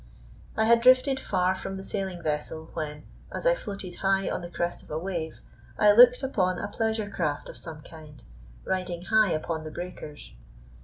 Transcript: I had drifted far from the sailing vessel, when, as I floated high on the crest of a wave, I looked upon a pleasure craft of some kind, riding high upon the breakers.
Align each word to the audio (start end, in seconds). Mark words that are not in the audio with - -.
I 0.57 0.65
had 0.65 0.81
drifted 0.81 1.19
far 1.19 1.53
from 1.53 1.77
the 1.77 1.83
sailing 1.83 2.23
vessel, 2.23 2.71
when, 2.73 3.03
as 3.31 3.45
I 3.45 3.53
floated 3.53 3.97
high 3.97 4.27
on 4.31 4.41
the 4.41 4.49
crest 4.49 4.81
of 4.81 4.89
a 4.89 4.97
wave, 4.97 5.41
I 5.77 5.91
looked 5.91 6.23
upon 6.23 6.57
a 6.57 6.67
pleasure 6.67 7.07
craft 7.07 7.49
of 7.49 7.55
some 7.57 7.83
kind, 7.83 8.23
riding 8.65 9.03
high 9.03 9.29
upon 9.33 9.63
the 9.63 9.69
breakers. 9.69 10.33